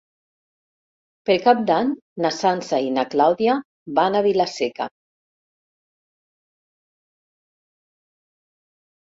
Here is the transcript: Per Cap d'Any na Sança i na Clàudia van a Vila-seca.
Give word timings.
Per 1.29 1.35
Cap 1.43 1.59
d'Any 1.67 1.91
na 2.25 2.31
Sança 2.37 2.79
i 2.87 2.89
na 2.95 3.03
Clàudia 3.15 3.57
van 3.99 4.17
a 4.17 4.25
Vila-seca. 4.29 4.89